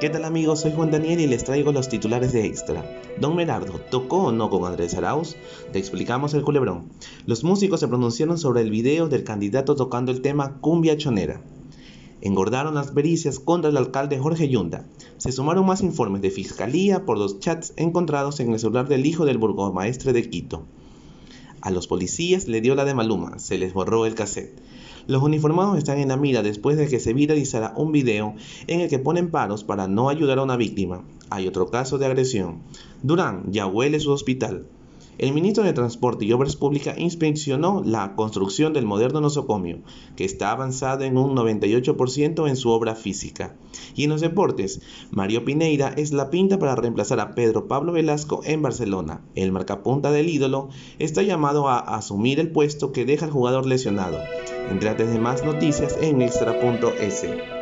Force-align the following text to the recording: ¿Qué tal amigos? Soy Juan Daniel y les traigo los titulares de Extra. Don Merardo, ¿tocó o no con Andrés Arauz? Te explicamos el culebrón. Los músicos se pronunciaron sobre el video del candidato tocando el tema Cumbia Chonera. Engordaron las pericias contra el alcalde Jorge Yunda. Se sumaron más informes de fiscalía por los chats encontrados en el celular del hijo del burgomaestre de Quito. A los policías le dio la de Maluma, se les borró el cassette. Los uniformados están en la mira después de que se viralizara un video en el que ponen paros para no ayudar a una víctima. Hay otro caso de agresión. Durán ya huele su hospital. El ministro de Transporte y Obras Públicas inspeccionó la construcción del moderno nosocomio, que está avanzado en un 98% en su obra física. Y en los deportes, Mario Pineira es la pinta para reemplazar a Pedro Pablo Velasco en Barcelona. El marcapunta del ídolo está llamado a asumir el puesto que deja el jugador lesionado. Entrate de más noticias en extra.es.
¿Qué 0.00 0.08
tal 0.08 0.24
amigos? 0.24 0.60
Soy 0.60 0.72
Juan 0.72 0.90
Daniel 0.90 1.20
y 1.20 1.26
les 1.26 1.44
traigo 1.44 1.72
los 1.72 1.90
titulares 1.90 2.32
de 2.32 2.46
Extra. 2.46 2.82
Don 3.20 3.36
Merardo, 3.36 3.78
¿tocó 3.90 4.28
o 4.28 4.32
no 4.32 4.48
con 4.48 4.64
Andrés 4.64 4.94
Arauz? 4.94 5.36
Te 5.72 5.78
explicamos 5.78 6.32
el 6.32 6.42
culebrón. 6.42 6.88
Los 7.26 7.44
músicos 7.44 7.80
se 7.80 7.88
pronunciaron 7.88 8.38
sobre 8.38 8.62
el 8.62 8.70
video 8.70 9.10
del 9.10 9.24
candidato 9.24 9.76
tocando 9.76 10.10
el 10.10 10.22
tema 10.22 10.58
Cumbia 10.62 10.96
Chonera. 10.96 11.42
Engordaron 12.22 12.76
las 12.76 12.92
pericias 12.92 13.38
contra 13.38 13.68
el 13.68 13.76
alcalde 13.76 14.18
Jorge 14.18 14.48
Yunda. 14.48 14.86
Se 15.18 15.32
sumaron 15.32 15.66
más 15.66 15.82
informes 15.82 16.22
de 16.22 16.30
fiscalía 16.30 17.04
por 17.04 17.18
los 17.18 17.38
chats 17.38 17.74
encontrados 17.76 18.40
en 18.40 18.54
el 18.54 18.58
celular 18.58 18.88
del 18.88 19.04
hijo 19.04 19.26
del 19.26 19.36
burgomaestre 19.36 20.14
de 20.14 20.30
Quito. 20.30 20.62
A 21.62 21.70
los 21.70 21.86
policías 21.86 22.48
le 22.48 22.60
dio 22.60 22.74
la 22.74 22.84
de 22.84 22.94
Maluma, 22.94 23.38
se 23.38 23.58
les 23.58 23.74
borró 23.74 24.06
el 24.06 24.14
cassette. 24.14 24.60
Los 25.06 25.22
uniformados 25.22 25.76
están 25.76 25.98
en 25.98 26.08
la 26.08 26.16
mira 26.16 26.42
después 26.42 26.76
de 26.76 26.88
que 26.88 27.00
se 27.00 27.12
viralizara 27.12 27.74
un 27.76 27.92
video 27.92 28.34
en 28.66 28.80
el 28.80 28.88
que 28.88 28.98
ponen 28.98 29.30
paros 29.30 29.64
para 29.64 29.88
no 29.88 30.08
ayudar 30.08 30.38
a 30.38 30.42
una 30.42 30.56
víctima. 30.56 31.04
Hay 31.28 31.46
otro 31.46 31.70
caso 31.70 31.98
de 31.98 32.06
agresión. 32.06 32.62
Durán 33.02 33.44
ya 33.52 33.66
huele 33.66 34.00
su 34.00 34.10
hospital. 34.10 34.66
El 35.20 35.34
ministro 35.34 35.64
de 35.64 35.74
Transporte 35.74 36.24
y 36.24 36.32
Obras 36.32 36.56
Públicas 36.56 36.96
inspeccionó 36.98 37.82
la 37.84 38.16
construcción 38.16 38.72
del 38.72 38.86
moderno 38.86 39.20
nosocomio, 39.20 39.80
que 40.16 40.24
está 40.24 40.50
avanzado 40.50 41.04
en 41.04 41.18
un 41.18 41.36
98% 41.36 42.48
en 42.48 42.56
su 42.56 42.70
obra 42.70 42.94
física. 42.94 43.54
Y 43.94 44.04
en 44.04 44.10
los 44.10 44.22
deportes, 44.22 44.80
Mario 45.10 45.44
Pineira 45.44 45.92
es 45.94 46.12
la 46.12 46.30
pinta 46.30 46.58
para 46.58 46.74
reemplazar 46.74 47.20
a 47.20 47.34
Pedro 47.34 47.68
Pablo 47.68 47.92
Velasco 47.92 48.40
en 48.44 48.62
Barcelona. 48.62 49.20
El 49.34 49.52
marcapunta 49.52 50.10
del 50.10 50.30
ídolo 50.30 50.70
está 50.98 51.20
llamado 51.20 51.68
a 51.68 51.80
asumir 51.80 52.40
el 52.40 52.50
puesto 52.50 52.90
que 52.90 53.04
deja 53.04 53.26
el 53.26 53.30
jugador 53.30 53.66
lesionado. 53.66 54.20
Entrate 54.70 55.04
de 55.04 55.18
más 55.18 55.44
noticias 55.44 55.98
en 56.00 56.22
extra.es. 56.22 57.59